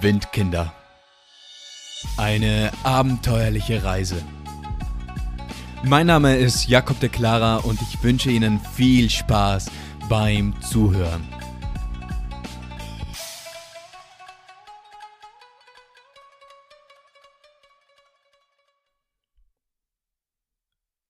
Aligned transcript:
Windkinder. 0.00 0.72
Eine 2.16 2.70
abenteuerliche 2.84 3.82
Reise. 3.82 4.22
Mein 5.82 6.06
Name 6.06 6.36
ist 6.36 6.68
Jakob 6.68 7.00
de 7.00 7.08
Clara 7.08 7.56
und 7.56 7.80
ich 7.82 8.00
wünsche 8.02 8.30
Ihnen 8.30 8.60
viel 8.60 9.10
Spaß 9.10 9.70
beim 10.08 10.54
Zuhören. 10.62 11.26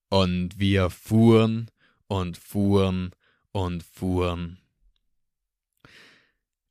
Und 0.08 0.58
wir 0.58 0.88
fuhren 0.88 1.70
und 2.06 2.38
fuhren 2.38 3.10
und 3.52 3.82
fuhren. 3.82 4.61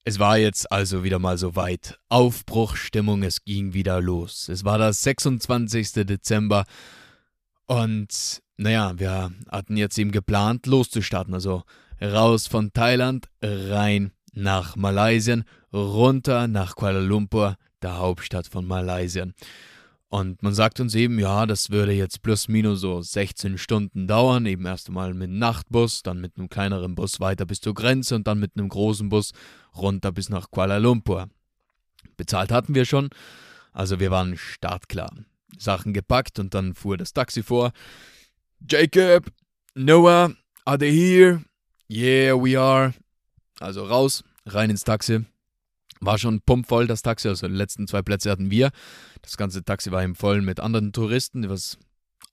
Es 0.04 0.18
war 0.18 0.38
jetzt 0.38 0.72
also 0.72 1.04
wieder 1.04 1.20
mal 1.20 1.38
so 1.38 1.56
weit. 1.56 2.00
Aufbruchstimmung, 2.10 3.22
es 3.22 3.44
ging 3.44 3.74
wieder 3.74 4.02
los. 4.02 4.50
Es 4.50 4.66
war 4.66 4.80
das 4.80 5.04
26. 5.04 5.94
Dezember 6.06 6.66
und 7.68 8.42
naja, 8.58 8.98
wir 8.98 9.32
hatten 9.52 9.78
jetzt 9.78 9.98
eben 10.00 10.12
geplant, 10.12 10.66
loszustarten. 10.66 11.36
Also 11.36 11.64
raus 12.02 12.48
von 12.48 12.74
Thailand, 12.74 13.28
rein 13.42 14.12
nach 14.34 14.76
Malaysia, 14.76 15.42
runter 15.72 16.48
nach 16.48 16.76
Kuala 16.76 17.00
Lumpur, 17.00 17.58
der 17.84 17.98
Hauptstadt 17.98 18.48
von 18.48 18.66
Malaysia. 18.66 19.28
Und 20.12 20.44
man 20.44 20.54
sagt 20.54 20.82
uns 20.82 20.94
eben, 20.94 21.20
ja, 21.20 21.46
das 21.46 21.70
würde 21.70 21.94
jetzt 21.94 22.22
plus 22.22 22.50
minus 22.50 22.82
so 22.82 23.02
16 23.02 23.58
Stunden 23.58 24.08
dauern. 24.08 24.46
Eben 24.46 24.66
erst 24.66 24.90
einmal 24.90 25.14
mit 25.14 25.30
Nachtbus, 25.30 26.04
dann 26.04 26.20
mit 26.20 26.38
einem 26.38 26.50
kleineren 26.50 26.96
Bus 26.96 27.22
weiter 27.22 27.46
bis 27.46 27.62
zur 27.62 27.74
Grenze 27.74 28.16
und 28.16 28.28
dann 28.28 28.38
mit 28.38 28.52
einem 28.58 28.68
großen 28.68 29.08
Bus 29.08 29.32
runter 29.74 30.12
bis 30.12 30.28
nach 30.28 30.52
Kuala 30.52 30.80
Lumpur. 30.80 31.30
Bezahlt 32.18 32.52
hatten 32.52 32.76
wir 32.76 32.84
schon, 32.84 33.10
also 33.72 34.02
wir 34.02 34.12
waren 34.12 34.36
startklar. 34.36 35.16
Sachen 35.58 35.94
gepackt 35.94 36.40
und 36.40 36.54
dann 36.54 36.76
fuhr 36.76 36.98
das 36.98 37.14
Taxi 37.14 37.42
vor. 37.42 37.72
Jacob, 38.70 39.32
Noah, 39.76 40.36
are 40.66 40.78
they 40.78 40.92
here? 40.92 41.42
Yeah, 41.90 42.36
we 42.36 42.60
are. 42.60 42.94
Also 43.62 43.86
raus, 43.86 44.26
rein 44.46 44.72
ins 44.72 44.84
Taxi. 44.84 45.24
War 46.02 46.18
schon 46.18 46.42
pumpvoll, 46.42 46.88
das 46.88 47.04
Taxi. 47.04 47.28
Also 47.28 47.48
die 47.48 47.54
letzten 47.54 47.88
zwei 47.88 48.02
Plätze 48.02 48.30
hatten 48.32 48.52
wir. 48.52 48.72
Das 49.22 49.38
ganze 49.38 49.64
Taxi 49.64 49.92
war 49.92 50.04
eben 50.04 50.16
voll 50.16 50.42
mit 50.42 50.60
anderen 50.60 50.94
Touristen, 50.94 51.44
die 51.44 51.50
was 51.50 51.78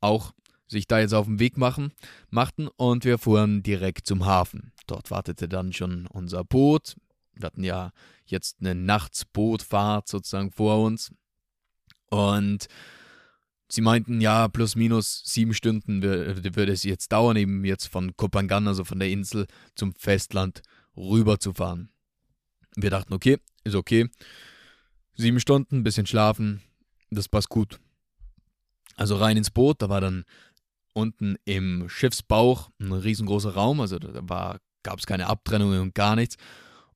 auch 0.00 0.32
sich 0.68 0.86
da 0.86 0.98
jetzt 0.98 1.14
auf 1.14 1.26
den 1.26 1.38
Weg 1.38 1.56
machen, 1.56 1.92
machten. 2.30 2.68
Und 2.68 3.04
wir 3.04 3.18
fuhren 3.18 3.62
direkt 3.62 4.06
zum 4.06 4.26
Hafen. 4.26 4.72
Dort 4.86 5.10
wartete 5.10 5.48
dann 5.48 5.72
schon 5.72 6.06
unser 6.06 6.44
Boot. 6.44 6.96
Wir 7.34 7.46
hatten 7.46 7.62
ja 7.62 7.92
jetzt 8.24 8.56
eine 8.60 8.74
Nachtsbootfahrt 8.74 10.08
sozusagen 10.08 10.50
vor 10.50 10.82
uns. 10.82 11.12
Und 12.10 12.68
sie 13.68 13.82
meinten, 13.82 14.20
ja, 14.20 14.48
plus 14.48 14.76
minus 14.76 15.22
sieben 15.24 15.54
Stunden 15.54 16.02
würde 16.02 16.72
es 16.72 16.84
jetzt 16.84 17.12
dauern, 17.12 17.36
eben 17.36 17.64
jetzt 17.64 17.86
von 17.86 18.16
Kopangan, 18.16 18.66
also 18.66 18.84
von 18.84 18.98
der 18.98 19.10
Insel, 19.10 19.46
zum 19.74 19.94
Festland 19.94 20.62
rüber 20.96 21.38
zu 21.38 21.52
fahren. 21.52 21.90
Wir 22.80 22.90
dachten, 22.90 23.12
okay, 23.12 23.38
ist 23.64 23.74
okay. 23.74 24.08
Sieben 25.16 25.40
Stunden, 25.40 25.82
bisschen 25.82 26.06
schlafen, 26.06 26.62
das 27.10 27.28
passt 27.28 27.48
gut. 27.48 27.80
Also 28.94 29.16
rein 29.16 29.36
ins 29.36 29.50
Boot, 29.50 29.82
da 29.82 29.88
war 29.88 30.00
dann 30.00 30.24
unten 30.92 31.36
im 31.44 31.88
Schiffsbauch 31.88 32.70
ein 32.78 32.92
riesengroßer 32.92 33.54
Raum, 33.54 33.80
also 33.80 33.98
da 33.98 34.58
gab 34.84 34.98
es 34.98 35.06
keine 35.06 35.26
Abtrennung 35.26 35.80
und 35.80 35.94
gar 35.96 36.14
nichts. 36.14 36.36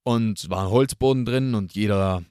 Und 0.05 0.39
es 0.39 0.51
war 0.51 0.65
ein 0.65 0.71
Holzboden 0.71 1.25
drin 1.25 1.57
und 1.57 1.75
jeder 1.75 2.25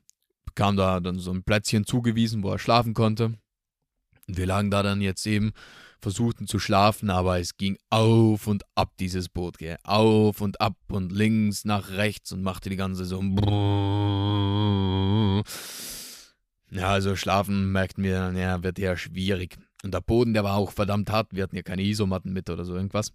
bekam 0.46 0.78
da 0.78 1.02
dann 1.02 1.20
so 1.20 1.32
ein 1.32 1.44
Plätzchen 1.44 1.86
zugewiesen, 1.86 2.44
wo 2.44 2.52
er 2.52 2.60
schlafen 2.60 2.94
konnte. 2.94 3.34
Und 4.28 4.38
wir 4.38 4.46
lagen 4.46 4.72
da 4.72 4.82
dann 4.82 5.02
jetzt 5.02 5.26
eben 5.28 5.52
versuchten 6.02 6.48
zu 6.48 6.60
schlafen, 6.60 7.10
aber 7.10 7.40
es 7.40 7.58
ging 7.58 7.78
auf 7.90 8.48
und 8.48 8.64
ab, 8.76 8.94
dieses 9.00 9.30
Boot, 9.30 9.58
gell? 9.58 9.78
Auf 9.84 10.42
und 10.42 10.60
ab 10.60 10.76
und 10.90 11.12
links 11.12 11.64
nach 11.64 11.92
rechts 11.92 12.32
und 12.32 12.42
machte 12.42 12.70
die 12.70 12.76
ganze 12.76 13.06
so. 13.06 13.22
Ja, 16.72 16.88
also 16.90 17.16
schlafen 17.16 17.72
merkten 17.72 18.04
wir, 18.04 18.32
ja, 18.36 18.64
wird 18.64 18.80
eher 18.80 18.98
schwierig. 18.98 19.58
Und 19.84 19.94
der 19.94 20.02
Boden, 20.02 20.34
der 20.34 20.44
war 20.44 20.56
auch 20.56 20.72
verdammt 20.72 21.10
hart. 21.12 21.34
Wir 21.34 21.44
hatten 21.44 21.56
ja 21.56 21.64
keine 21.64 21.84
Isomatten 21.84 22.34
mit 22.34 22.50
oder 22.50 22.66
so 22.66 22.76
irgendwas. 22.76 23.12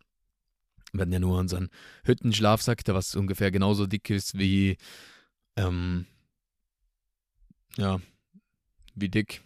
Wir 0.93 1.03
hatten 1.03 1.13
ja 1.13 1.19
nur 1.19 1.39
unseren 1.39 1.69
Hüttenschlafsack, 2.05 2.85
der 2.85 2.95
was 2.95 3.15
ungefähr 3.15 3.51
genauso 3.51 3.87
dick 3.87 4.11
ist 4.11 4.39
wie, 4.39 4.77
ähm, 5.57 6.07
ja, 7.77 8.01
wie 8.95 9.09
dick? 9.09 9.43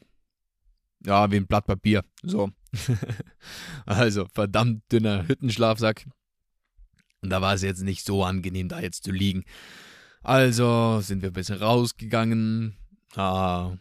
Ja, 1.05 1.31
wie 1.31 1.37
ein 1.37 1.47
Blatt 1.47 1.67
Papier. 1.67 2.05
So. 2.23 2.51
also 3.87 4.27
verdammt 4.33 4.83
dünner 4.93 5.27
Hüttenschlafsack. 5.27 6.07
Und 7.23 7.31
da 7.31 7.43
war 7.43 7.55
es 7.55 7.63
jetzt 7.63 7.83
nicht 7.83 8.05
so 8.05 8.25
angenehm, 8.25 8.69
da 8.69 8.81
jetzt 8.81 9.05
zu 9.05 9.13
liegen. 9.13 9.45
Also 10.23 11.01
sind 11.01 11.23
wir 11.23 11.31
ein 11.31 11.35
bisschen 11.35 11.59
rausgegangen, 11.59 12.77
ah, 13.15 13.77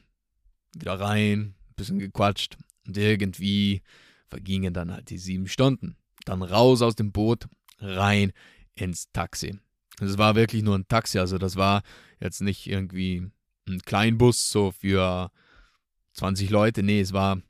wieder 0.73 0.99
rein, 0.99 1.39
ein 1.39 1.75
bisschen 1.75 1.99
gequatscht. 1.99 2.57
Und 2.85 2.97
irgendwie 2.97 3.81
vergingen 4.27 4.73
dann 4.73 4.91
halt 4.91 5.09
die 5.09 5.17
sieben 5.17 5.47
Stunden. 5.47 5.95
Dann 6.25 6.41
raus 6.41 6.81
aus 6.81 6.95
dem 6.95 7.11
Boot, 7.11 7.47
rein 7.79 8.33
ins 8.75 9.11
Taxi. 9.11 9.59
Es 9.99 10.17
war 10.17 10.35
wirklich 10.35 10.63
nur 10.63 10.77
ein 10.77 10.87
Taxi, 10.87 11.19
also 11.19 11.37
das 11.37 11.55
war 11.55 11.81
jetzt 12.19 12.41
nicht 12.41 12.67
irgendwie 12.67 13.29
ein 13.67 13.79
Kleinbus 13.81 14.49
so 14.49 14.71
für 14.71 15.31
20 16.13 16.49
Leute. 16.49 16.83
Nee, 16.83 17.01
es 17.01 17.13
war 17.13 17.41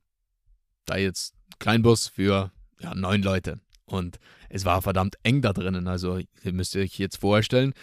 da 0.89 0.97
jetzt 0.97 1.35
Kleinbus 1.59 2.07
für 2.07 2.51
ja, 2.79 2.95
neun 2.95 3.21
Leute. 3.21 3.59
Und 3.85 4.19
es 4.49 4.65
war 4.65 4.81
verdammt 4.81 5.15
eng 5.23 5.41
da 5.41 5.53
drinnen. 5.53 5.87
Also, 5.87 6.17
ihr 6.17 6.53
müsst 6.53 6.75
euch 6.75 6.97
jetzt 6.99 7.17
vorstellen, 7.17 7.73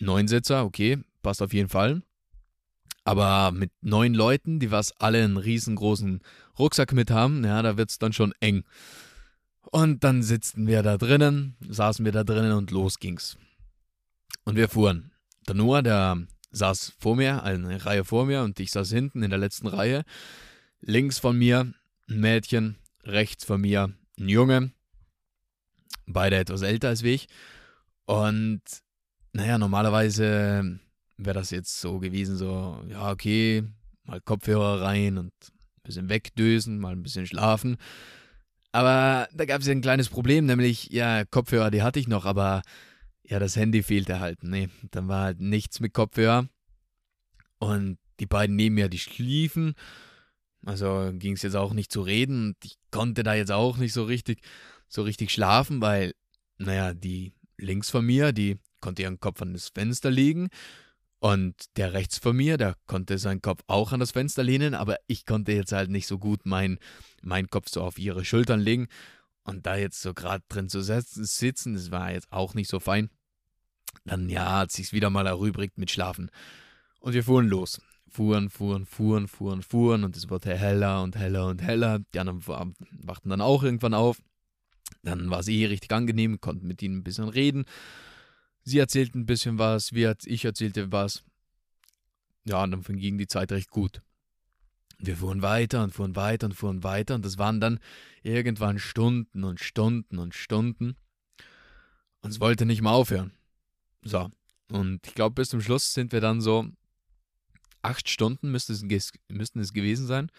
neun 0.00 0.28
Sitzer, 0.28 0.64
okay, 0.64 0.98
passt 1.22 1.42
auf 1.42 1.52
jeden 1.52 1.68
Fall. 1.68 2.02
Aber 3.04 3.52
mit 3.52 3.70
neun 3.82 4.14
Leuten, 4.14 4.60
die 4.60 4.70
was 4.70 4.92
alle 5.00 5.22
einen 5.22 5.36
riesengroßen 5.36 6.20
Rucksack 6.58 6.92
mit 6.92 7.10
haben, 7.10 7.44
ja, 7.44 7.60
da 7.60 7.76
wird 7.76 7.90
es 7.90 7.98
dann 7.98 8.12
schon 8.12 8.32
eng. 8.40 8.64
Und 9.70 10.04
dann 10.04 10.22
sitzten 10.22 10.66
wir 10.66 10.82
da 10.82 10.96
drinnen, 10.96 11.56
saßen 11.68 12.04
wir 12.04 12.12
da 12.12 12.24
drinnen 12.24 12.52
und 12.52 12.70
los 12.70 12.98
ging's. 12.98 13.36
Und 14.44 14.56
wir 14.56 14.68
fuhren. 14.68 15.10
Der 15.46 15.54
Noah, 15.54 15.82
der 15.82 16.26
saß 16.52 16.94
vor 16.98 17.16
mir, 17.16 17.42
eine 17.42 17.84
Reihe 17.84 18.04
vor 18.04 18.24
mir, 18.24 18.42
und 18.42 18.58
ich 18.60 18.70
saß 18.70 18.90
hinten 18.90 19.22
in 19.22 19.30
der 19.30 19.38
letzten 19.38 19.66
Reihe. 19.66 20.04
Links 20.80 21.18
von 21.18 21.36
mir 21.36 21.74
ein 22.08 22.20
Mädchen, 22.20 22.76
rechts 23.04 23.44
von 23.44 23.60
mir 23.60 23.92
ein 24.18 24.28
Junge, 24.28 24.72
beide 26.06 26.36
etwas 26.36 26.62
älter 26.62 26.88
als 26.88 27.02
ich. 27.02 27.28
Und 28.06 28.62
naja, 29.32 29.58
normalerweise 29.58 30.78
wäre 31.16 31.34
das 31.34 31.50
jetzt 31.50 31.80
so 31.80 31.98
gewesen, 31.98 32.36
so, 32.36 32.82
ja, 32.88 33.10
okay, 33.10 33.64
mal 34.04 34.20
Kopfhörer 34.20 34.82
rein 34.82 35.18
und 35.18 35.32
ein 35.42 35.82
bisschen 35.82 36.08
wegdösen, 36.08 36.78
mal 36.78 36.92
ein 36.92 37.02
bisschen 37.02 37.26
schlafen. 37.26 37.76
Aber 38.72 39.28
da 39.32 39.44
gab 39.44 39.60
es 39.60 39.66
ja 39.66 39.72
ein 39.72 39.80
kleines 39.80 40.08
Problem, 40.08 40.46
nämlich, 40.46 40.90
ja, 40.90 41.24
Kopfhörer, 41.24 41.70
die 41.70 41.82
hatte 41.82 42.00
ich 42.00 42.08
noch, 42.08 42.24
aber 42.24 42.62
ja, 43.22 43.38
das 43.38 43.56
Handy 43.56 43.82
fehlte 43.82 44.20
halt. 44.20 44.42
Nee, 44.42 44.68
dann 44.90 45.08
war 45.08 45.24
halt 45.24 45.40
nichts 45.40 45.80
mit 45.80 45.94
Kopfhörer. 45.94 46.48
Und 47.58 47.98
die 48.20 48.26
beiden 48.26 48.56
neben 48.56 48.74
mir, 48.74 48.88
die 48.88 48.98
schliefen. 48.98 49.74
Also 50.66 51.10
ging 51.14 51.34
es 51.34 51.42
jetzt 51.42 51.56
auch 51.56 51.74
nicht 51.74 51.92
zu 51.92 52.00
reden 52.00 52.48
und 52.48 52.56
ich 52.64 52.76
konnte 52.90 53.22
da 53.22 53.34
jetzt 53.34 53.52
auch 53.52 53.76
nicht 53.76 53.92
so 53.92 54.04
richtig, 54.04 54.40
so 54.88 55.02
richtig 55.02 55.30
schlafen, 55.30 55.80
weil, 55.80 56.14
naja, 56.58 56.94
die 56.94 57.32
links 57.58 57.90
von 57.90 58.04
mir, 58.04 58.32
die 58.32 58.58
konnte 58.80 59.02
ihren 59.02 59.20
Kopf 59.20 59.42
an 59.42 59.52
das 59.52 59.68
Fenster 59.68 60.10
legen 60.10 60.48
und 61.18 61.54
der 61.76 61.92
rechts 61.92 62.18
von 62.18 62.36
mir, 62.36 62.56
der 62.56 62.76
konnte 62.86 63.18
seinen 63.18 63.42
Kopf 63.42 63.60
auch 63.66 63.92
an 63.92 64.00
das 64.00 64.12
Fenster 64.12 64.42
lehnen, 64.42 64.74
aber 64.74 64.96
ich 65.06 65.26
konnte 65.26 65.52
jetzt 65.52 65.72
halt 65.72 65.90
nicht 65.90 66.06
so 66.06 66.18
gut 66.18 66.46
meinen 66.46 66.78
mein 67.22 67.48
Kopf 67.48 67.68
so 67.68 67.82
auf 67.82 67.98
ihre 67.98 68.24
Schultern 68.24 68.60
legen 68.60 68.88
und 69.42 69.66
da 69.66 69.76
jetzt 69.76 70.00
so 70.00 70.14
gerade 70.14 70.44
drin 70.48 70.68
zu 70.68 70.80
sitzen, 70.82 71.74
das 71.74 71.90
war 71.90 72.12
jetzt 72.12 72.32
auch 72.32 72.54
nicht 72.54 72.70
so 72.70 72.80
fein. 72.80 73.10
Dann 74.04 74.28
ja, 74.28 74.60
hat 74.60 74.72
sich's 74.72 74.92
wieder 74.92 75.10
mal 75.10 75.26
erübrigt 75.26 75.78
mit 75.78 75.90
Schlafen. 75.90 76.30
Und 77.00 77.12
wir 77.12 77.22
fuhren 77.22 77.48
los 77.48 77.80
fuhren, 78.14 78.48
fuhren, 78.48 78.86
fuhren, 78.86 79.26
fuhren, 79.26 79.62
fuhren 79.62 80.04
und 80.04 80.16
es 80.16 80.30
wurde 80.30 80.56
heller 80.56 81.02
und 81.02 81.16
heller 81.16 81.48
und 81.48 81.60
heller. 81.60 81.98
Die 82.14 82.20
anderen 82.20 82.46
wachten 82.46 83.28
dann 83.28 83.40
auch 83.40 83.64
irgendwann 83.64 83.92
auf. 83.92 84.22
Dann 85.02 85.30
war 85.30 85.40
es 85.40 85.48
eh 85.48 85.66
richtig 85.66 85.90
angenehm, 85.90 86.40
konnten 86.40 86.68
mit 86.68 86.80
ihnen 86.80 86.98
ein 86.98 87.04
bisschen 87.04 87.28
reden. 87.28 87.64
Sie 88.62 88.78
erzählten 88.78 89.20
ein 89.20 89.26
bisschen 89.26 89.58
was, 89.58 89.92
wir, 89.92 90.16
ich 90.24 90.44
erzählte 90.44 90.92
was. 90.92 91.24
Ja, 92.44 92.62
und 92.62 92.70
dann 92.70 92.82
ging 92.82 93.18
die 93.18 93.26
Zeit 93.26 93.50
recht 93.50 93.70
gut. 93.70 94.00
Wir 94.98 95.16
fuhren 95.16 95.42
weiter 95.42 95.82
und 95.82 95.92
fuhren 95.92 96.14
weiter 96.14 96.46
und 96.46 96.54
fuhren 96.54 96.84
weiter 96.84 97.16
und 97.16 97.24
das 97.24 97.36
waren 97.36 97.60
dann 97.60 97.80
irgendwann 98.22 98.78
Stunden 98.78 99.42
und 99.42 99.58
Stunden 99.58 100.18
und 100.18 100.34
Stunden. 100.34 100.94
Und 102.20 102.30
es 102.30 102.40
wollte 102.40 102.64
nicht 102.64 102.80
mehr 102.80 102.92
aufhören. 102.92 103.32
So. 104.02 104.30
Und 104.70 105.06
ich 105.06 105.14
glaube, 105.14 105.34
bis 105.34 105.48
zum 105.48 105.60
Schluss 105.60 105.92
sind 105.92 106.12
wir 106.12 106.20
dann 106.20 106.40
so 106.40 106.68
acht 107.84 108.08
Stunden 108.08 108.50
müsste 108.50 108.72
es, 108.72 109.12
müssten 109.28 109.60
es 109.60 109.72
gewesen 109.72 110.06
sein. 110.06 110.30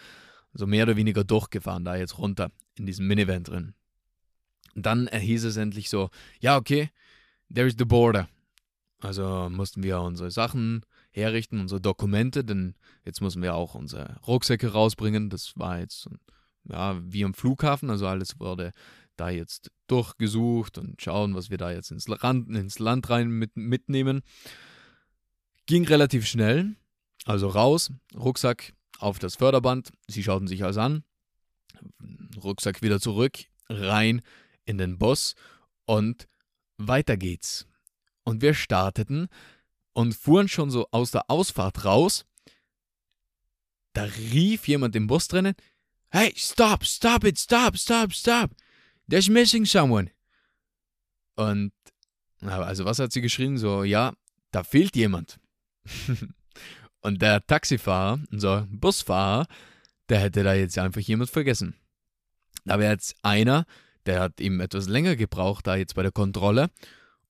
Also 0.53 0.67
mehr 0.67 0.83
oder 0.83 0.95
weniger 0.95 1.23
durchgefahren, 1.23 1.83
da 1.83 1.95
jetzt 1.95 2.17
runter 2.17 2.49
in 2.75 2.85
diesem 2.85 3.07
Minivan 3.07 3.43
drin. 3.43 3.73
Und 4.73 4.85
dann 4.85 5.07
hieß 5.07 5.43
es 5.45 5.57
endlich 5.57 5.89
so, 5.89 6.09
ja, 6.39 6.57
okay, 6.57 6.89
there 7.53 7.67
is 7.67 7.75
the 7.77 7.85
border. 7.85 8.29
Also 8.99 9.49
mussten 9.49 9.83
wir 9.83 9.99
unsere 9.99 10.31
Sachen 10.31 10.85
herrichten, 11.11 11.59
unsere 11.59 11.81
Dokumente, 11.81 12.43
denn 12.43 12.75
jetzt 13.03 13.21
müssen 13.21 13.41
wir 13.41 13.55
auch 13.55 13.75
unsere 13.75 14.19
Rucksäcke 14.27 14.71
rausbringen. 14.71 15.29
Das 15.29 15.53
war 15.55 15.79
jetzt 15.79 16.09
ja, 16.69 16.99
wie 17.03 17.23
am 17.23 17.33
Flughafen, 17.33 17.89
also 17.89 18.07
alles 18.07 18.39
wurde 18.39 18.71
da 19.17 19.29
jetzt 19.29 19.71
durchgesucht 19.87 20.77
und 20.77 21.01
schauen, 21.01 21.35
was 21.35 21.49
wir 21.49 21.57
da 21.57 21.71
jetzt 21.71 21.91
ins 21.91 22.07
Land, 22.07 22.49
ins 22.49 22.79
Land 22.79 23.09
rein 23.09 23.29
mit, 23.29 23.55
mitnehmen. 23.55 24.21
Ging 25.67 25.85
relativ 25.85 26.27
schnell, 26.27 26.75
also 27.25 27.47
raus, 27.49 27.91
Rucksack 28.15 28.73
auf 28.99 29.19
das 29.19 29.35
Förderband, 29.35 29.91
sie 30.07 30.23
schauten 30.23 30.47
sich 30.47 30.63
alles 30.63 30.77
an, 30.77 31.03
Rucksack 32.41 32.81
wieder 32.81 32.99
zurück, 33.01 33.39
rein 33.67 34.21
in 34.63 34.77
den 34.77 34.97
Bus 34.97 35.35
und 35.85 36.27
weiter 36.77 37.17
geht's. 37.17 37.67
Und 38.23 38.41
wir 38.41 38.53
starteten 38.53 39.27
und 39.93 40.15
fuhren 40.15 40.47
schon 40.47 40.71
so 40.71 40.87
aus 40.91 41.11
der 41.11 41.29
Ausfahrt 41.29 41.85
raus. 41.85 42.25
Da 43.93 44.03
rief 44.03 44.67
jemand 44.67 44.95
im 44.95 45.07
Bus 45.07 45.27
drinnen: 45.27 45.55
Hey, 46.09 46.33
stop, 46.35 46.85
stop 46.85 47.23
it, 47.23 47.37
stop, 47.37 47.77
stop, 47.77 48.13
stop. 48.13 48.51
There's 49.09 49.29
missing 49.29 49.65
someone. 49.65 50.11
Und, 51.35 51.71
also 52.41 52.85
was 52.85 52.99
hat 52.99 53.11
sie 53.11 53.21
geschrien? 53.21 53.57
So, 53.57 53.83
ja, 53.83 54.13
da 54.51 54.63
fehlt 54.63 54.95
jemand. 54.95 55.39
und 57.05 57.21
der 57.21 57.45
Taxifahrer, 57.45 58.19
unser 58.31 58.67
Busfahrer, 58.67 59.45
der 60.09 60.21
hätte 60.21 60.43
da 60.43 60.55
jetzt 60.55 60.77
einfach 60.79 61.01
jemand 61.01 61.29
vergessen. 61.29 61.75
Da 62.65 62.79
wäre 62.79 62.93
jetzt 62.93 63.15
einer, 63.21 63.65
der 64.07 64.21
hat 64.21 64.39
ihm 64.39 64.59
etwas 64.59 64.87
länger 64.87 65.15
gebraucht, 65.15 65.67
da 65.67 65.75
jetzt 65.75 65.93
bei 65.93 66.01
der 66.01 66.11
Kontrolle. 66.11 66.71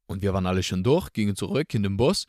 Und 0.06 0.22
wir 0.22 0.34
waren 0.34 0.46
alle 0.46 0.64
schon 0.64 0.82
durch, 0.82 1.12
gingen 1.12 1.36
zurück 1.36 1.74
in 1.74 1.84
den 1.84 1.98
Bus. 1.98 2.26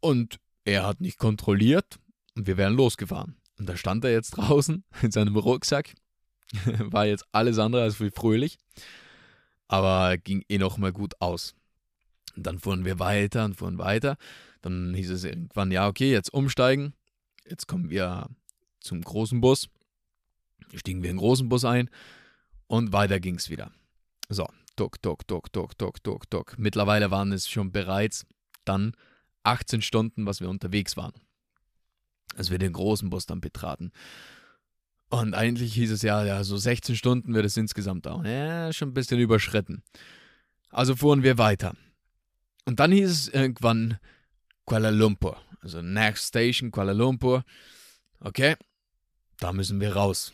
Und 0.00 0.38
er 0.66 0.84
hat 0.84 1.00
nicht 1.00 1.16
kontrolliert 1.16 1.98
und 2.34 2.46
wir 2.46 2.58
wären 2.58 2.74
losgefahren. 2.74 3.36
Und 3.58 3.70
da 3.70 3.78
stand 3.78 4.04
er 4.04 4.12
jetzt 4.12 4.30
draußen 4.36 4.84
in 5.00 5.12
seinem 5.12 5.34
Rucksack. 5.34 5.94
War 6.78 7.06
jetzt 7.06 7.24
alles 7.32 7.58
andere 7.58 7.84
als 7.84 7.96
fröhlich. 7.96 8.58
Aber 9.66 10.18
ging 10.18 10.44
eh 10.50 10.58
noch 10.58 10.76
mal 10.76 10.92
gut 10.92 11.14
aus. 11.20 11.54
Und 12.36 12.46
dann 12.46 12.58
fuhren 12.58 12.84
wir 12.84 12.98
weiter 12.98 13.44
und 13.44 13.54
fuhren 13.54 13.78
weiter. 13.78 14.16
Dann 14.62 14.94
hieß 14.94 15.10
es 15.10 15.24
irgendwann, 15.24 15.70
ja, 15.70 15.88
okay, 15.88 16.10
jetzt 16.12 16.32
umsteigen. 16.32 16.94
Jetzt 17.48 17.66
kommen 17.66 17.90
wir 17.90 18.28
zum 18.80 19.02
großen 19.02 19.40
Bus. 19.40 19.68
Stiegen 20.74 21.02
wir 21.02 21.10
in 21.10 21.16
den 21.16 21.20
großen 21.20 21.48
Bus 21.48 21.64
ein 21.64 21.90
und 22.66 22.92
weiter 22.92 23.20
ging 23.20 23.34
es 23.34 23.50
wieder. 23.50 23.70
So, 24.28 24.48
tuk, 24.76 25.02
tuk, 25.02 25.26
tuk, 25.28 25.52
tuk, 25.52 25.76
tuk, 25.76 26.02
tuk, 26.02 26.30
tuk. 26.30 26.58
Mittlerweile 26.58 27.10
waren 27.10 27.32
es 27.32 27.48
schon 27.48 27.72
bereits 27.72 28.24
dann 28.64 28.94
18 29.42 29.82
Stunden, 29.82 30.24
was 30.24 30.40
wir 30.40 30.48
unterwegs 30.48 30.96
waren. 30.96 31.12
Als 32.36 32.50
wir 32.50 32.58
den 32.58 32.72
großen 32.72 33.10
Bus 33.10 33.26
dann 33.26 33.40
betraten. 33.40 33.92
Und 35.10 35.34
eigentlich 35.34 35.74
hieß 35.74 35.90
es 35.90 36.00
ja, 36.00 36.24
ja, 36.24 36.42
so 36.42 36.56
16 36.56 36.96
Stunden 36.96 37.34
wird 37.34 37.44
es 37.44 37.58
insgesamt 37.58 38.06
dauern. 38.06 38.24
Ja, 38.24 38.72
schon 38.72 38.88
ein 38.88 38.94
bisschen 38.94 39.20
überschritten. 39.20 39.82
Also 40.70 40.96
fuhren 40.96 41.22
wir 41.22 41.36
weiter. 41.36 41.76
Und 42.64 42.80
dann 42.80 42.92
hieß 42.92 43.10
es 43.10 43.28
irgendwann 43.28 43.98
Kuala 44.64 44.90
Lumpur. 44.90 45.40
Also 45.60 45.82
Next 45.82 46.28
Station 46.28 46.70
Kuala 46.70 46.92
Lumpur. 46.92 47.44
Okay, 48.20 48.56
da 49.38 49.52
müssen 49.52 49.80
wir 49.80 49.94
raus. 49.94 50.32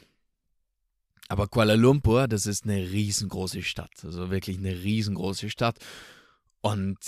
Aber 1.29 1.47
Kuala 1.47 1.75
Lumpur, 1.75 2.27
das 2.27 2.47
ist 2.47 2.65
eine 2.65 2.91
riesengroße 2.91 3.63
Stadt. 3.63 3.93
Also 4.03 4.31
wirklich 4.31 4.59
eine 4.59 4.73
riesengroße 4.73 5.51
Stadt. 5.51 5.79
Und 6.61 6.99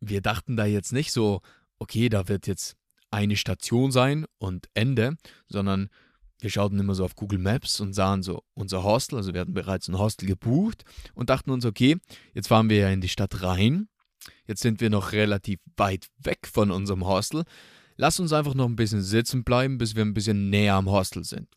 wir 0.00 0.20
dachten 0.20 0.56
da 0.56 0.64
jetzt 0.64 0.92
nicht 0.92 1.12
so, 1.12 1.40
okay, 1.78 2.08
da 2.08 2.28
wird 2.28 2.46
jetzt 2.46 2.76
eine 3.10 3.36
Station 3.36 3.92
sein 3.92 4.26
und 4.38 4.68
Ende, 4.74 5.16
sondern 5.46 5.88
wir 6.40 6.50
schauten 6.50 6.78
immer 6.78 6.94
so 6.94 7.04
auf 7.04 7.14
Google 7.14 7.38
Maps 7.38 7.80
und 7.80 7.94
sahen 7.94 8.22
so 8.22 8.42
unser 8.54 8.82
Hostel, 8.82 9.16
also 9.16 9.32
wir 9.32 9.40
hatten 9.40 9.54
bereits 9.54 9.88
ein 9.88 9.98
Hostel 9.98 10.26
gebucht 10.26 10.84
und 11.14 11.30
dachten 11.30 11.50
uns, 11.50 11.64
okay, 11.64 11.96
jetzt 12.34 12.48
fahren 12.48 12.68
wir 12.68 12.78
ja 12.78 12.90
in 12.90 13.00
die 13.00 13.08
Stadt 13.08 13.42
rein. 13.42 13.88
Jetzt 14.46 14.62
sind 14.62 14.80
wir 14.80 14.90
noch 14.90 15.12
relativ 15.12 15.60
weit 15.76 16.08
weg 16.18 16.46
von 16.50 16.70
unserem 16.70 17.06
Hostel. 17.06 17.44
Lass 17.96 18.20
uns 18.20 18.32
einfach 18.32 18.54
noch 18.54 18.66
ein 18.66 18.76
bisschen 18.76 19.02
sitzen 19.02 19.44
bleiben, 19.44 19.78
bis 19.78 19.94
wir 19.94 20.04
ein 20.04 20.14
bisschen 20.14 20.50
näher 20.50 20.74
am 20.74 20.90
Hostel 20.90 21.24
sind. 21.24 21.48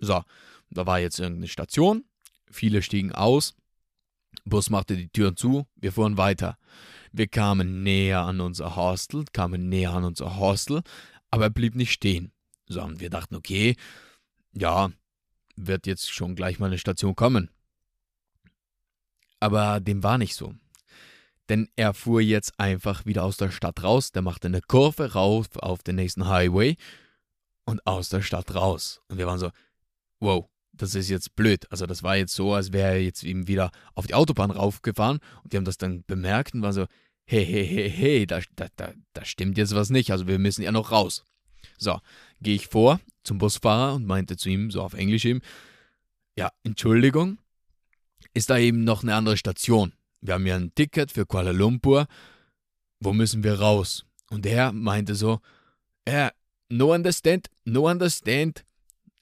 So, 0.00 0.22
da 0.70 0.86
war 0.86 1.00
jetzt 1.00 1.18
irgendeine 1.18 1.48
Station, 1.48 2.04
viele 2.50 2.82
stiegen 2.82 3.12
aus, 3.12 3.54
Bus 4.44 4.70
machte 4.70 4.96
die 4.96 5.08
Türen 5.08 5.36
zu, 5.36 5.66
wir 5.76 5.92
fuhren 5.92 6.16
weiter. 6.16 6.56
Wir 7.12 7.26
kamen 7.26 7.82
näher 7.82 8.20
an 8.20 8.40
unser 8.40 8.76
Hostel, 8.76 9.24
kamen 9.32 9.68
näher 9.68 9.92
an 9.92 10.04
unser 10.04 10.36
Hostel, 10.38 10.82
aber 11.30 11.44
er 11.44 11.50
blieb 11.50 11.74
nicht 11.74 11.92
stehen. 11.92 12.32
So, 12.66 12.82
und 12.82 13.00
wir 13.00 13.10
dachten, 13.10 13.34
okay, 13.34 13.76
ja, 14.52 14.90
wird 15.56 15.86
jetzt 15.86 16.10
schon 16.10 16.36
gleich 16.36 16.58
mal 16.58 16.66
eine 16.66 16.78
Station 16.78 17.16
kommen. 17.16 17.50
Aber 19.40 19.80
dem 19.80 20.02
war 20.02 20.18
nicht 20.18 20.34
so. 20.34 20.54
Denn 21.50 21.68
er 21.74 21.94
fuhr 21.94 22.20
jetzt 22.20 22.58
einfach 22.60 23.04
wieder 23.06 23.24
aus 23.24 23.36
der 23.36 23.50
Stadt 23.50 23.82
raus, 23.82 24.12
der 24.12 24.22
machte 24.22 24.46
eine 24.46 24.60
Kurve 24.60 25.14
rauf 25.14 25.48
auf 25.56 25.82
den 25.82 25.96
nächsten 25.96 26.28
Highway 26.28 26.76
und 27.64 27.84
aus 27.88 28.08
der 28.08 28.22
Stadt 28.22 28.54
raus. 28.54 29.02
Und 29.08 29.18
wir 29.18 29.26
waren 29.26 29.40
so, 29.40 29.50
wow, 30.20 30.48
das 30.72 30.94
ist 30.94 31.08
jetzt 31.10 31.34
blöd. 31.34 31.66
Also 31.68 31.86
das 31.86 32.04
war 32.04 32.16
jetzt 32.16 32.34
so, 32.34 32.54
als 32.54 32.72
wäre 32.72 32.92
er 32.92 33.02
jetzt 33.02 33.24
eben 33.24 33.48
wieder 33.48 33.72
auf 33.96 34.06
die 34.06 34.14
Autobahn 34.14 34.52
raufgefahren 34.52 35.18
und 35.42 35.52
die 35.52 35.56
haben 35.56 35.64
das 35.64 35.76
dann 35.76 36.04
bemerkt 36.06 36.54
und 36.54 36.62
war 36.62 36.72
so, 36.72 36.86
hey, 37.24 37.44
hey, 37.44 37.66
hey, 37.66 37.90
hey, 37.90 38.26
da, 38.28 38.40
da, 38.54 38.68
da, 38.76 38.92
da 39.12 39.24
stimmt 39.24 39.58
jetzt 39.58 39.74
was 39.74 39.90
nicht, 39.90 40.12
also 40.12 40.28
wir 40.28 40.38
müssen 40.38 40.62
ja 40.62 40.70
noch 40.70 40.92
raus. 40.92 41.24
So, 41.78 41.98
gehe 42.40 42.54
ich 42.54 42.68
vor 42.68 43.00
zum 43.24 43.38
Busfahrer 43.38 43.96
und 43.96 44.06
meinte 44.06 44.36
zu 44.36 44.48
ihm, 44.48 44.70
so 44.70 44.82
auf 44.82 44.94
Englisch 44.94 45.24
eben, 45.24 45.40
ja, 46.36 46.52
Entschuldigung, 46.62 47.38
ist 48.34 48.50
da 48.50 48.58
eben 48.58 48.84
noch 48.84 49.02
eine 49.02 49.16
andere 49.16 49.36
Station. 49.36 49.92
Wir 50.20 50.34
haben 50.34 50.46
ja 50.46 50.56
ein 50.56 50.74
Ticket 50.74 51.12
für 51.12 51.26
Kuala 51.26 51.50
Lumpur. 51.52 52.06
Wo 53.00 53.12
müssen 53.12 53.42
wir 53.42 53.60
raus? 53.60 54.04
Und 54.30 54.46
er 54.46 54.72
meinte 54.72 55.14
so, 55.14 55.40
ja, 56.06 56.30
no 56.68 56.94
understand, 56.94 57.48
no 57.64 57.88
understand. 57.88 58.64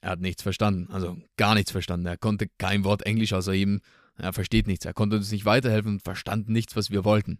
Er 0.01 0.11
hat 0.11 0.21
nichts 0.21 0.43
verstanden, 0.43 0.91
also 0.91 1.17
gar 1.37 1.55
nichts 1.55 1.71
verstanden. 1.71 2.05
Er 2.05 2.17
konnte 2.17 2.47
kein 2.57 2.83
Wort 2.83 3.05
Englisch 3.05 3.33
außer 3.33 3.53
ihm. 3.53 3.81
Er 4.17 4.33
versteht 4.33 4.67
nichts. 4.67 4.85
Er 4.85 4.93
konnte 4.93 5.17
uns 5.17 5.31
nicht 5.31 5.45
weiterhelfen 5.45 5.93
und 5.93 6.03
verstand 6.03 6.49
nichts, 6.49 6.75
was 6.75 6.91
wir 6.91 7.05
wollten. 7.05 7.39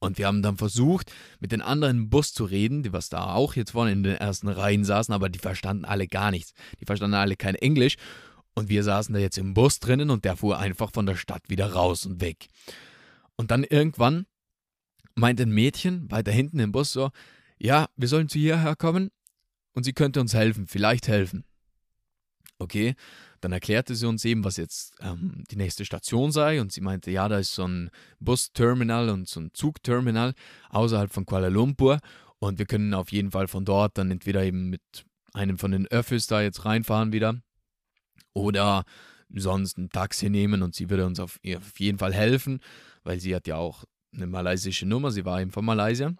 Und 0.00 0.18
wir 0.18 0.26
haben 0.26 0.42
dann 0.42 0.56
versucht, 0.56 1.12
mit 1.40 1.50
den 1.50 1.60
anderen 1.60 1.96
im 1.96 2.10
Bus 2.10 2.32
zu 2.32 2.44
reden, 2.44 2.82
die 2.82 2.92
was 2.92 3.08
da 3.08 3.34
auch 3.34 3.56
jetzt 3.56 3.72
vorne 3.72 3.92
in 3.92 4.02
den 4.04 4.14
ersten 4.14 4.48
Reihen 4.48 4.84
saßen, 4.84 5.12
aber 5.12 5.28
die 5.28 5.40
verstanden 5.40 5.84
alle 5.84 6.06
gar 6.06 6.30
nichts. 6.30 6.52
Die 6.80 6.84
verstanden 6.84 7.14
alle 7.14 7.36
kein 7.36 7.56
Englisch. 7.56 7.96
Und 8.58 8.68
wir 8.68 8.82
saßen 8.82 9.14
da 9.14 9.20
jetzt 9.20 9.38
im 9.38 9.54
Bus 9.54 9.78
drinnen 9.78 10.10
und 10.10 10.24
der 10.24 10.36
fuhr 10.36 10.58
einfach 10.58 10.90
von 10.92 11.06
der 11.06 11.14
Stadt 11.14 11.48
wieder 11.48 11.72
raus 11.72 12.04
und 12.04 12.20
weg. 12.20 12.48
Und 13.36 13.52
dann 13.52 13.62
irgendwann 13.62 14.26
meinte 15.14 15.44
ein 15.44 15.52
Mädchen 15.52 16.10
weiter 16.10 16.32
hinten 16.32 16.58
im 16.58 16.72
Bus 16.72 16.92
so, 16.92 17.10
ja, 17.58 17.88
wir 17.96 18.08
sollen 18.08 18.28
zu 18.28 18.38
hierher 18.38 18.74
kommen 18.74 19.10
und 19.74 19.84
sie 19.84 19.92
könnte 19.92 20.20
uns 20.20 20.34
helfen, 20.34 20.66
vielleicht 20.66 21.06
helfen. 21.06 21.44
Okay, 22.58 22.96
dann 23.40 23.52
erklärte 23.52 23.94
sie 23.94 24.08
uns 24.08 24.24
eben, 24.24 24.42
was 24.42 24.56
jetzt 24.56 24.92
ähm, 25.00 25.44
die 25.52 25.56
nächste 25.56 25.84
Station 25.84 26.32
sei 26.32 26.60
und 26.60 26.72
sie 26.72 26.80
meinte, 26.80 27.12
ja, 27.12 27.28
da 27.28 27.38
ist 27.38 27.54
so 27.54 27.64
ein 27.64 27.90
Busterminal 28.18 29.08
und 29.08 29.28
so 29.28 29.38
ein 29.38 29.50
Zugterminal 29.54 30.34
außerhalb 30.70 31.12
von 31.12 31.26
Kuala 31.26 31.46
Lumpur 31.46 32.00
und 32.40 32.58
wir 32.58 32.66
können 32.66 32.92
auf 32.92 33.12
jeden 33.12 33.30
Fall 33.30 33.46
von 33.46 33.64
dort 33.64 33.98
dann 33.98 34.10
entweder 34.10 34.42
eben 34.42 34.68
mit 34.68 34.82
einem 35.32 35.58
von 35.58 35.70
den 35.70 35.86
Öffis 35.86 36.26
da 36.26 36.42
jetzt 36.42 36.64
reinfahren 36.64 37.12
wieder 37.12 37.40
oder 38.34 38.84
sonst 39.34 39.78
ein 39.78 39.90
Taxi 39.90 40.30
nehmen 40.30 40.62
und 40.62 40.74
sie 40.74 40.88
würde 40.90 41.06
uns 41.06 41.20
auf, 41.20 41.38
auf 41.56 41.80
jeden 41.80 41.98
Fall 41.98 42.14
helfen, 42.14 42.60
weil 43.04 43.20
sie 43.20 43.34
hat 43.34 43.46
ja 43.46 43.56
auch 43.56 43.84
eine 44.14 44.26
malaysische 44.26 44.86
Nummer, 44.86 45.10
sie 45.10 45.24
war 45.24 45.40
eben 45.40 45.50
von 45.50 45.64
Malaysia. 45.64 46.14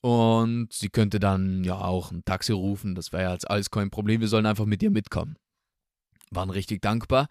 Und 0.00 0.72
sie 0.72 0.90
könnte 0.90 1.18
dann 1.18 1.64
ja 1.64 1.78
auch 1.78 2.12
ein 2.12 2.24
Taxi 2.24 2.52
rufen, 2.52 2.94
das 2.94 3.12
wäre 3.12 3.22
ja 3.22 3.32
jetzt 3.32 3.48
alles 3.48 3.70
kein 3.70 3.90
Problem, 3.90 4.20
wir 4.20 4.28
sollen 4.28 4.46
einfach 4.46 4.66
mit 4.66 4.82
ihr 4.82 4.90
mitkommen 4.90 5.36
waren 6.34 6.50
richtig 6.50 6.82
dankbar. 6.82 7.28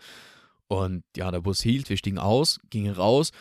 Und 0.68 1.04
ja, 1.16 1.30
der 1.32 1.42
Bus 1.42 1.62
hielt, 1.62 1.90
wir 1.90 1.98
stiegen 1.98 2.18
aus, 2.18 2.60
gingen 2.70 2.94
raus 2.94 3.32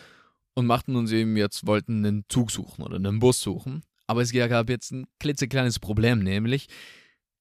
und 0.54 0.66
machten 0.66 0.96
uns 0.96 1.12
eben 1.12 1.36
jetzt, 1.36 1.66
wollten 1.66 2.04
einen 2.04 2.24
Zug 2.28 2.50
suchen 2.50 2.82
oder 2.82 2.96
einen 2.96 3.20
Bus 3.20 3.40
suchen. 3.40 3.82
Aber 4.06 4.22
es 4.22 4.32
gab 4.32 4.68
jetzt 4.68 4.90
ein 4.92 5.06
klitzekleines 5.20 5.78
Problem, 5.78 6.22
nämlich 6.22 6.66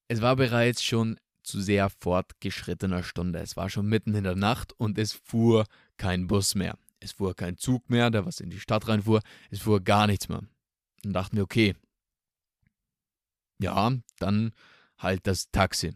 es 0.08 0.22
war 0.22 0.36
bereits 0.36 0.84
schon 0.84 1.18
zu 1.44 1.62
sehr 1.62 1.90
fortgeschrittener 1.90 3.04
Stunde. 3.04 3.40
Es 3.40 3.58
war 3.58 3.70
schon 3.70 3.88
mitten 3.88 4.16
in 4.16 4.24
der 4.24 4.36
Nacht 4.36 4.74
und 4.78 4.98
es 4.98 5.14
fuhr 5.14 5.66
kein 5.98 6.28
Bus 6.28 6.56
mehr. 6.56 6.78
Es 7.00 7.14
fuhr 7.14 7.36
kein 7.36 7.58
Zug 7.58 7.90
mehr, 7.90 8.12
der 8.12 8.26
was 8.26 8.40
in 8.40 8.50
die 8.50 8.60
Stadt 8.60 8.88
reinfuhr. 8.88 9.22
Es 9.50 9.62
fuhr 9.62 9.82
gar 9.82 10.08
nichts 10.08 10.30
mehr. 10.30 10.42
Dann 11.04 11.14
dachten 11.14 11.36
wir, 11.36 11.44
okay, 11.44 11.76
ja, 13.60 13.92
dann 14.20 14.52
halt 14.98 15.26
das 15.28 15.50
Taxi. 15.52 15.94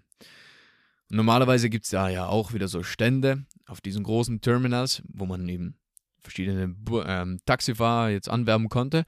Normalerweise 1.09 1.69
gibt 1.69 1.85
es 1.85 1.91
da 1.91 2.09
ja 2.09 2.27
auch 2.27 2.53
wieder 2.53 2.67
so 2.67 2.83
Stände 2.83 3.45
auf 3.67 3.81
diesen 3.81 4.03
großen 4.03 4.41
Terminals, 4.41 5.03
wo 5.07 5.25
man 5.25 5.47
eben 5.47 5.77
verschiedene 6.21 6.75
ähm, 7.05 7.39
Taxifahrer 7.45 8.09
jetzt 8.09 8.29
anwerben 8.29 8.69
konnte. 8.69 9.05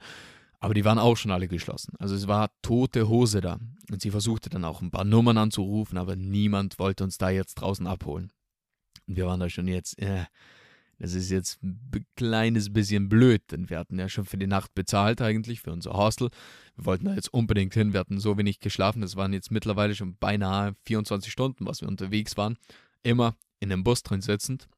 Aber 0.60 0.74
die 0.74 0.84
waren 0.84 0.98
auch 0.98 1.16
schon 1.16 1.30
alle 1.30 1.48
geschlossen. 1.48 1.94
Also 1.98 2.14
es 2.14 2.26
war 2.26 2.50
tote 2.62 3.08
Hose 3.08 3.40
da. 3.40 3.58
Und 3.90 4.02
sie 4.02 4.10
versuchte 4.10 4.50
dann 4.50 4.64
auch 4.64 4.82
ein 4.82 4.90
paar 4.90 5.04
Nummern 5.04 5.38
anzurufen, 5.38 5.98
aber 5.98 6.16
niemand 6.16 6.78
wollte 6.78 7.04
uns 7.04 7.16
da 7.16 7.30
jetzt 7.30 7.54
draußen 7.56 7.86
abholen. 7.86 8.32
Und 9.06 9.16
wir 9.16 9.26
waren 9.26 9.40
da 9.40 9.48
schon 9.48 9.68
jetzt, 9.68 9.98
äh, 10.00 10.24
das 10.98 11.14
ist 11.14 11.30
jetzt 11.30 11.62
ein 11.62 12.04
kleines 12.16 12.72
bisschen 12.72 13.08
blöd, 13.08 13.42
denn 13.52 13.70
wir 13.70 13.78
hatten 13.78 13.98
ja 13.98 14.08
schon 14.08 14.24
für 14.24 14.36
die 14.36 14.48
Nacht 14.48 14.74
bezahlt 14.74 15.22
eigentlich, 15.22 15.60
für 15.60 15.72
unser 15.72 15.92
Hostel. 15.92 16.30
Wir 16.76 16.86
wollten 16.86 17.04
da 17.04 17.14
jetzt 17.14 17.32
unbedingt 17.32 17.74
hin, 17.74 17.92
wir 17.92 18.00
hatten 18.00 18.18
so 18.18 18.36
wenig 18.36 18.58
geschlafen, 18.58 19.00
das 19.00 19.14
waren 19.14 19.32
jetzt 19.32 19.52
mittlerweile 19.52 19.94
schon 19.94 20.16
beinahe 20.16 20.74
24 20.86 21.32
Stunden, 21.32 21.66
was 21.66 21.80
wir 21.80 21.88
unterwegs 21.88 22.36
waren. 22.36 22.58
Immer 23.04 23.36
in 23.60 23.68
dem 23.68 23.84
Bus 23.84 24.02
drin 24.02 24.22
sitzend. 24.22 24.68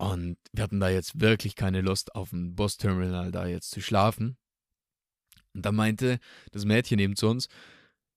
Und 0.00 0.38
wir 0.52 0.64
hatten 0.64 0.80
da 0.80 0.88
jetzt 0.88 1.20
wirklich 1.20 1.54
keine 1.54 1.82
Lust, 1.82 2.14
auf 2.14 2.30
dem 2.30 2.56
Busterminal 2.56 3.30
da 3.32 3.46
jetzt 3.46 3.70
zu 3.70 3.82
schlafen. 3.82 4.38
Und 5.52 5.66
da 5.66 5.72
meinte 5.72 6.20
das 6.52 6.64
Mädchen 6.64 6.98
eben 6.98 7.16
zu 7.16 7.28
uns, 7.28 7.48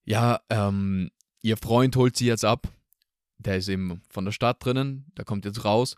ja, 0.05 0.39
ähm, 0.49 1.11
ihr 1.41 1.57
Freund 1.57 1.97
holt 1.97 2.15
sie 2.15 2.25
jetzt 2.25 2.45
ab. 2.45 2.69
Der 3.37 3.57
ist 3.57 3.67
eben 3.67 4.01
von 4.09 4.23
der 4.23 4.31
Stadt 4.31 4.63
drinnen, 4.63 5.11
der 5.17 5.25
kommt 5.25 5.43
jetzt 5.43 5.65
raus 5.65 5.97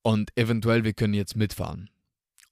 und 0.00 0.34
eventuell 0.38 0.84
wir 0.84 0.94
können 0.94 1.12
jetzt 1.12 1.36
mitfahren. 1.36 1.90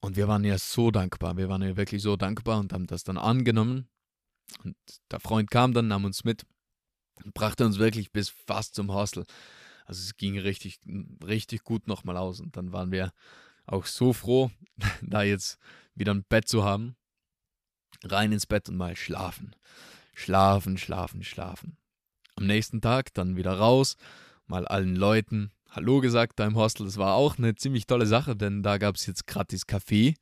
Und 0.01 0.17
wir 0.17 0.29
waren 0.29 0.45
ja 0.45 0.59
so 0.59 0.91
dankbar, 0.91 1.39
wir 1.39 1.49
waren 1.49 1.63
ja 1.63 1.75
wirklich 1.79 2.03
so 2.03 2.19
dankbar 2.19 2.59
und 2.59 2.75
haben 2.75 2.87
das 2.87 3.03
dann 3.03 3.17
angenommen. 3.17 3.89
Und 4.63 4.77
der 5.11 5.21
Freund 5.21 5.51
kam 5.51 5.73
dann, 5.73 5.89
nahm 5.89 6.05
uns 6.05 6.23
mit 6.23 6.45
und 7.25 7.33
brachte 7.33 7.65
uns 7.65 7.79
wirklich 7.79 8.13
bis 8.13 8.29
fast 8.29 8.75
zum 8.75 8.93
Hostel. 8.93 9.25
Also 9.89 10.03
es 10.03 10.19
ging 10.19 10.39
richtig, 10.39 10.81
richtig 11.25 11.65
gut 11.65 11.89
nochmal 11.89 12.19
aus. 12.19 12.41
Und 12.41 12.59
dann 12.59 12.73
waren 12.73 12.93
wir 12.93 13.11
auch 13.65 13.87
so 13.87 14.13
froh, 14.13 14.51
da 15.03 15.23
jetzt 15.23 15.59
wieder 15.95 16.13
ein 16.13 16.25
Bett 16.29 16.47
zu 16.47 16.63
haben. 16.63 16.95
Rein 18.05 18.31
ins 18.31 18.47
Bett 18.47 18.69
und 18.69 18.77
mal 18.77 18.95
schlafen. 18.97 19.57
Schlafen, 20.13 20.77
schlafen, 20.77 21.25
schlafen. 21.25 21.79
Am 22.37 22.47
nächsten 22.47 22.83
Tag 22.83 23.15
dann 23.15 23.37
wieder 23.37 23.55
raus, 23.55 23.97
mal 24.47 24.69
allen 24.69 24.95
Leuten 24.95 25.53
Hallo 25.71 26.01
gesagt 26.01 26.39
da 26.39 26.47
im 26.47 26.57
Hostel. 26.57 26.85
Das 26.87 26.99
war 26.99 27.15
auch 27.15 27.39
eine 27.39 27.55
ziemlich 27.55 27.87
tolle 27.87 28.07
Sache, 28.07 28.37
denn 28.37 28.63
da 28.63 28.79
gab 28.79 28.97
es 28.97 29.07
jetzt 29.07 29.27
gratis 29.27 29.67
Kaffee. 29.67 30.15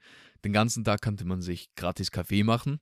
Den 0.44 0.52
ganzen 0.52 0.84
Tag 0.84 1.02
konnte 1.02 1.24
man 1.24 1.40
sich 1.42 1.74
gratis 1.74 2.10
Kaffee 2.10 2.44
machen 2.44 2.80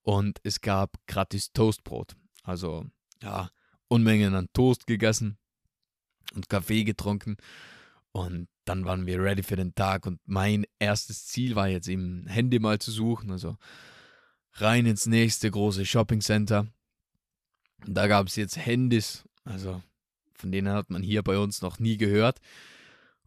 und 0.00 0.38
es 0.44 0.60
gab 0.60 0.96
gratis 1.06 1.52
Toastbrot. 1.52 2.14
Also 2.42 2.86
ja, 3.22 3.50
Unmengen 3.88 4.34
an 4.34 4.48
Toast 4.52 4.86
gegessen 4.86 5.38
und 6.34 6.48
Kaffee 6.48 6.84
getrunken. 6.84 7.36
Und 8.12 8.48
dann 8.64 8.84
waren 8.84 9.06
wir 9.06 9.22
ready 9.22 9.42
für 9.42 9.56
den 9.56 9.74
Tag. 9.74 10.06
Und 10.06 10.20
mein 10.24 10.66
erstes 10.78 11.26
Ziel 11.26 11.54
war 11.56 11.68
jetzt 11.68 11.88
eben 11.88 12.26
Handy 12.26 12.58
mal 12.58 12.78
zu 12.78 12.90
suchen. 12.90 13.30
Also 13.30 13.56
rein 14.54 14.86
ins 14.86 15.06
nächste 15.06 15.50
große 15.50 15.86
Shopping 15.86 16.20
Center. 16.20 16.66
Und 17.86 17.94
da 17.94 18.06
gab 18.06 18.26
es 18.26 18.36
jetzt 18.36 18.56
Handys. 18.56 19.24
Also 19.44 19.82
von 20.34 20.52
denen 20.52 20.72
hat 20.72 20.90
man 20.90 21.02
hier 21.02 21.22
bei 21.22 21.38
uns 21.38 21.62
noch 21.62 21.78
nie 21.78 21.96
gehört. 21.96 22.40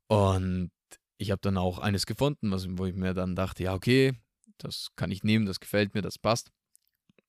Und 0.08 0.72
ich 1.18 1.32
habe 1.32 1.42
dann 1.42 1.58
auch 1.58 1.80
eines 1.80 2.06
gefunden, 2.06 2.52
was, 2.52 2.68
wo 2.70 2.86
ich 2.86 2.96
mir 2.96 3.14
dann 3.14 3.36
dachte, 3.36 3.64
ja, 3.64 3.74
okay, 3.74 4.14
das 4.58 4.90
kann 4.96 5.12
ich 5.12 5.24
nehmen, 5.24 5.46
das 5.46 5.60
gefällt 5.60 5.94
mir, 5.94 6.02
das 6.02 6.18
passt. 6.18 6.52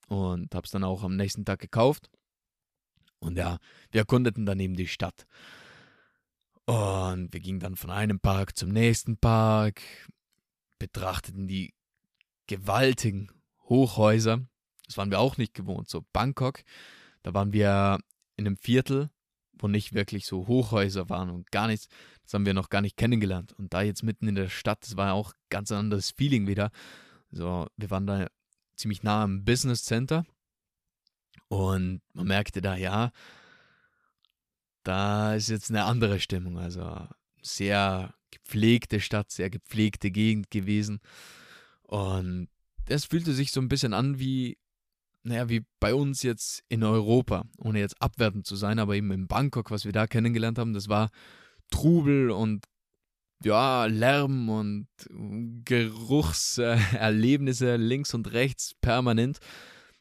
Und 0.08 0.54
habe 0.54 0.64
es 0.64 0.70
dann 0.70 0.84
auch 0.84 1.02
am 1.02 1.16
nächsten 1.16 1.44
Tag 1.44 1.60
gekauft. 1.60 2.10
Und 3.18 3.38
ja, 3.38 3.58
wir 3.90 4.02
erkundeten 4.02 4.46
dann 4.46 4.60
eben 4.60 4.76
die 4.76 4.88
Stadt. 4.88 5.26
Und 6.66 7.32
wir 7.32 7.40
gingen 7.40 7.60
dann 7.60 7.76
von 7.76 7.90
einem 7.90 8.18
Park 8.18 8.56
zum 8.56 8.70
nächsten 8.70 9.16
Park, 9.16 9.80
betrachteten 10.78 11.46
die 11.46 11.74
gewaltigen 12.48 13.30
Hochhäuser. 13.68 14.40
Das 14.86 14.96
waren 14.96 15.10
wir 15.10 15.20
auch 15.20 15.36
nicht 15.36 15.54
gewohnt. 15.54 15.88
So 15.88 16.04
Bangkok, 16.12 16.62
da 17.22 17.34
waren 17.34 17.52
wir 17.52 17.98
in 18.36 18.46
einem 18.46 18.56
Viertel, 18.56 19.10
wo 19.52 19.68
nicht 19.68 19.94
wirklich 19.94 20.26
so 20.26 20.46
Hochhäuser 20.46 21.08
waren 21.08 21.30
und 21.30 21.50
gar 21.50 21.68
nichts. 21.68 21.88
Das 22.24 22.34
haben 22.34 22.46
wir 22.46 22.54
noch 22.54 22.68
gar 22.68 22.80
nicht 22.80 22.96
kennengelernt. 22.96 23.52
Und 23.52 23.72
da 23.72 23.82
jetzt 23.82 24.02
mitten 24.02 24.28
in 24.28 24.34
der 24.34 24.48
Stadt, 24.48 24.82
das 24.82 24.96
war 24.96 25.14
auch 25.14 25.32
ganz 25.50 25.70
ein 25.70 25.78
anderes 25.78 26.10
Feeling 26.10 26.46
wieder. 26.46 26.70
So, 27.30 27.66
wir 27.76 27.90
waren 27.90 28.06
da 28.06 28.26
ziemlich 28.76 29.02
nah 29.02 29.22
am 29.22 29.44
Business 29.44 29.84
Center 29.84 30.24
und 31.48 32.02
man 32.12 32.26
merkte 32.26 32.60
da, 32.60 32.76
ja, 32.76 33.12
da 34.86 35.34
ist 35.34 35.48
jetzt 35.48 35.70
eine 35.70 35.84
andere 35.84 36.20
Stimmung. 36.20 36.58
Also 36.58 37.08
sehr 37.42 38.14
gepflegte 38.30 39.00
Stadt, 39.00 39.30
sehr 39.30 39.50
gepflegte 39.50 40.10
Gegend 40.10 40.50
gewesen. 40.50 41.00
Und 41.82 42.48
es 42.88 43.04
fühlte 43.04 43.32
sich 43.32 43.52
so 43.52 43.60
ein 43.60 43.68
bisschen 43.68 43.92
an 43.92 44.20
wie, 44.20 44.56
naja, 45.22 45.48
wie 45.48 45.64
bei 45.80 45.94
uns 45.94 46.22
jetzt 46.22 46.62
in 46.68 46.84
Europa, 46.84 47.46
ohne 47.58 47.80
jetzt 47.80 48.00
abwertend 48.00 48.46
zu 48.46 48.54
sein, 48.54 48.78
aber 48.78 48.94
eben 48.94 49.10
in 49.10 49.26
Bangkok, 49.26 49.72
was 49.72 49.84
wir 49.84 49.90
da 49.92 50.06
kennengelernt 50.06 50.58
haben, 50.58 50.72
das 50.72 50.88
war 50.88 51.10
Trubel 51.70 52.30
und 52.30 52.64
ja, 53.42 53.86
Lärm 53.86 54.48
und 54.48 54.86
Geruchserlebnisse 55.64 57.74
links 57.76 58.14
und 58.14 58.32
rechts 58.32 58.74
permanent. 58.80 59.40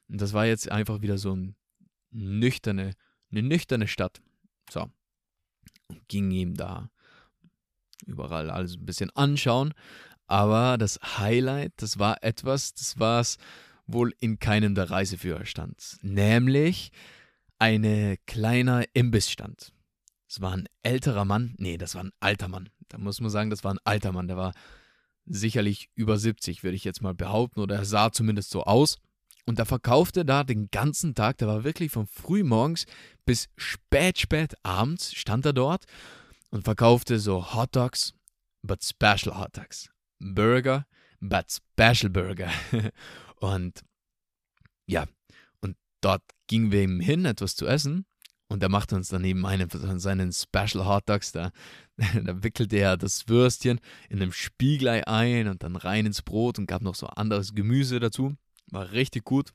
Und 0.07 0.21
das 0.21 0.33
war 0.33 0.45
jetzt 0.45 0.71
einfach 0.71 1.01
wieder 1.01 1.17
so 1.17 1.35
ein 1.35 1.55
nüchterne, 2.11 2.93
eine 3.31 3.41
nüchterne 3.41 3.87
Stadt. 3.87 4.21
So. 4.69 4.89
Und 5.87 6.07
ging 6.07 6.31
ihm 6.31 6.55
da 6.55 6.89
überall 8.05 8.49
alles 8.49 8.75
ein 8.75 8.85
bisschen 8.85 9.09
anschauen. 9.11 9.73
Aber 10.27 10.77
das 10.77 10.99
Highlight, 11.17 11.73
das 11.77 11.99
war 11.99 12.23
etwas, 12.23 12.73
das 12.73 12.99
war 12.99 13.21
es 13.21 13.37
wohl 13.85 14.13
in 14.19 14.39
keinem 14.39 14.73
der 14.75 14.89
Reiseführer 14.89 15.45
stand. 15.45 15.97
Nämlich 16.01 16.91
eine 17.59 18.17
kleiner 18.25 18.83
Imbissstand. 18.93 19.73
Es 20.27 20.41
war 20.41 20.53
ein 20.53 20.67
älterer 20.81 21.25
Mann. 21.25 21.55
Nee, 21.57 21.77
das 21.77 21.95
war 21.95 22.03
ein 22.03 22.11
alter 22.19 22.47
Mann. 22.47 22.69
Da 22.89 22.97
muss 22.97 23.21
man 23.21 23.29
sagen, 23.29 23.49
das 23.49 23.63
war 23.63 23.73
ein 23.73 23.79
alter 23.83 24.11
Mann. 24.11 24.27
Der 24.27 24.37
war 24.37 24.53
sicherlich 25.25 25.89
über 25.95 26.17
70, 26.17 26.63
würde 26.63 26.75
ich 26.75 26.83
jetzt 26.83 27.01
mal 27.01 27.13
behaupten. 27.13 27.59
Oder 27.59 27.77
er 27.77 27.85
sah 27.85 28.11
zumindest 28.11 28.49
so 28.49 28.63
aus. 28.63 28.97
Und 29.45 29.59
er 29.59 29.65
verkaufte 29.65 30.25
da 30.25 30.43
den 30.43 30.69
ganzen 30.71 31.13
Tag, 31.13 31.37
der 31.37 31.47
war 31.47 31.63
wirklich 31.63 31.91
von 31.91 32.07
früh 32.07 32.43
morgens 32.43 32.85
bis 33.25 33.47
spät, 33.57 34.17
spät 34.17 34.55
abends 34.63 35.13
stand 35.13 35.45
er 35.45 35.53
dort 35.53 35.85
und 36.49 36.63
verkaufte 36.63 37.19
so 37.19 37.53
Hot 37.53 37.75
Dogs, 37.75 38.13
but 38.63 38.83
Special 38.83 39.37
Hot 39.37 39.55
Dogs. 39.55 39.89
Burger, 40.19 40.85
but 41.19 41.45
Special 41.51 42.09
Burger. 42.09 42.49
und 43.39 43.83
ja, 44.87 45.05
und 45.61 45.77
dort 46.01 46.23
gingen 46.47 46.71
wir 46.71 46.81
ihm 46.81 46.99
hin, 46.99 47.25
etwas 47.25 47.55
zu 47.55 47.67
essen. 47.67 48.05
Und 48.47 48.61
er 48.61 48.69
machte 48.69 48.95
uns 48.95 49.09
daneben 49.09 49.45
einen 49.45 49.69
von 49.69 49.99
seinen 49.99 50.31
Special 50.31 50.85
Hot 50.85 51.09
Dogs. 51.09 51.31
Da, 51.31 51.51
da 51.97 52.43
wickelte 52.43 52.77
er 52.77 52.97
das 52.97 53.27
Würstchen 53.27 53.79
in 54.09 54.21
einem 54.21 54.31
Spiegelei 54.31 55.05
ein 55.07 55.47
und 55.47 55.63
dann 55.63 55.75
rein 55.75 56.05
ins 56.05 56.21
Brot 56.21 56.59
und 56.59 56.67
gab 56.67 56.81
noch 56.81 56.95
so 56.95 57.07
anderes 57.07 57.53
Gemüse 57.53 57.99
dazu. 57.99 58.35
War 58.75 58.91
richtig 58.91 59.23
gut. 59.23 59.53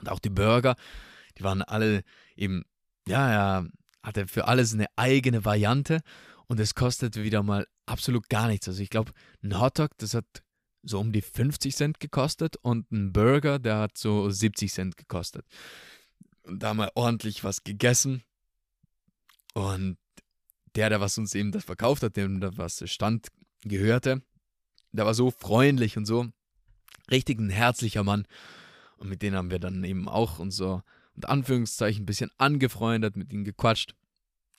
Und 0.00 0.08
auch 0.10 0.18
die 0.18 0.28
Burger, 0.28 0.74
die 1.38 1.44
waren 1.44 1.62
alle 1.62 2.02
eben, 2.34 2.64
ja, 3.06 3.30
er 3.30 3.68
hatte 4.02 4.26
für 4.26 4.48
alles 4.48 4.74
eine 4.74 4.86
eigene 4.96 5.44
Variante 5.44 6.00
und 6.48 6.58
es 6.58 6.74
kostete 6.74 7.22
wieder 7.22 7.44
mal 7.44 7.68
absolut 7.86 8.28
gar 8.28 8.48
nichts. 8.48 8.66
Also 8.66 8.82
ich 8.82 8.90
glaube, 8.90 9.12
ein 9.44 9.60
Hotdog, 9.60 9.96
das 9.98 10.14
hat 10.14 10.24
so 10.82 10.98
um 10.98 11.12
die 11.12 11.22
50 11.22 11.76
Cent 11.76 12.00
gekostet 12.00 12.56
und 12.56 12.90
ein 12.90 13.12
Burger, 13.12 13.60
der 13.60 13.78
hat 13.78 13.96
so 13.96 14.28
70 14.28 14.72
Cent 14.72 14.96
gekostet. 14.96 15.46
Und 16.42 16.60
da 16.60 16.74
mal 16.74 16.90
ordentlich 16.96 17.44
was 17.44 17.62
gegessen 17.62 18.24
und 19.52 19.96
der, 20.74 20.88
der 20.88 21.00
was 21.00 21.16
uns 21.18 21.36
eben 21.36 21.52
das 21.52 21.62
verkauft 21.62 22.02
hat, 22.02 22.16
dem 22.16 22.40
da 22.40 22.56
was 22.56 22.82
stand, 22.90 23.28
gehörte, 23.62 24.22
der 24.90 25.06
war 25.06 25.14
so 25.14 25.30
freundlich 25.30 25.96
und 25.96 26.06
so 26.06 26.32
richtig 27.10 27.38
ein 27.38 27.50
herzlicher 27.50 28.04
Mann. 28.04 28.26
Und 28.96 29.08
mit 29.08 29.22
denen 29.22 29.36
haben 29.36 29.50
wir 29.50 29.58
dann 29.58 29.84
eben 29.84 30.08
auch 30.08 30.40
so, 30.48 30.82
unter 31.14 31.30
Anführungszeichen, 31.30 32.02
ein 32.02 32.06
bisschen 32.06 32.30
angefreundet, 32.38 33.16
mit 33.16 33.32
ihnen 33.32 33.44
gequatscht. 33.44 33.94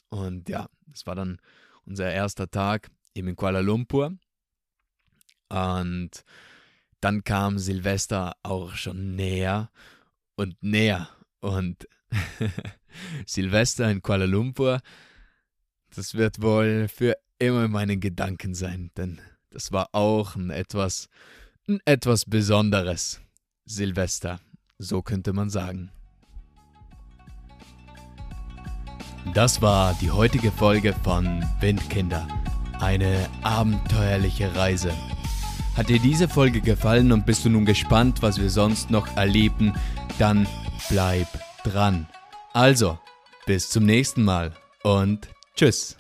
Und 0.10 0.50
ja, 0.50 0.70
das 0.88 1.06
war 1.06 1.16
dann 1.16 1.40
unser 1.86 2.12
erster 2.12 2.50
Tag 2.50 2.90
eben 3.14 3.30
in 3.30 3.36
Kuala 3.36 3.60
Lumpur. 3.60 4.18
Und 5.50 6.24
dann 7.02 7.24
kam 7.24 7.60
Silvester 7.60 8.36
auch 8.44 8.75
schon 8.75 9.16
näher 9.16 9.70
und 10.36 10.62
näher. 10.62 11.10
Und 11.40 11.88
Silvester 13.25 13.90
in 13.90 14.02
Kuala 14.02 14.25
Lumpur, 14.25 14.82
das 15.96 16.16
wird 16.16 16.42
wohl 16.42 16.88
für 16.88 17.16
immer 17.40 17.66
in 17.66 17.72
meinen 17.72 18.00
Gedanken 18.00 18.54
sein, 18.54 18.92
denn 18.98 19.20
das 19.50 19.72
war 19.72 19.90
auch 19.94 20.36
ein 20.36 20.50
etwas 20.50 21.10
etwas 21.86 22.25
Besonderes 22.25 23.22
Silvester. 23.65 24.39
So 24.77 25.01
könnte 25.01 25.34
man 25.34 25.50
sagen. 25.50 25.91
Das 29.34 29.62
war 29.62 29.95
die 30.00 30.12
heutige 30.12 30.51
Folge 30.51 30.93
von 31.03 31.43
Windkinder. 31.60 32.27
Eine 32.79 33.27
abenteuerliche 33.41 34.55
Reise. 34.55 34.91
Hat 35.75 35.89
dir 35.89 36.00
diese 36.00 36.29
Folge 36.29 36.62
gefallen 36.62 37.12
und 37.12 37.25
bist 37.25 37.43
du 37.43 37.50
nun 37.50 37.65
gespannt, 37.65 38.22
was 38.22 38.39
wir 38.39 38.50
sonst 38.50 38.91
noch 38.91 39.17
erleben, 39.17 39.74
dann 40.19 40.48
bleib 40.89 41.27
dran. 41.63 42.07
Also, 42.53 43.00
bis 43.45 43.69
zum 43.69 43.86
nächsten 43.86 44.24
Mal 44.24 44.53
und 44.84 45.27
tschüss. 45.55 45.98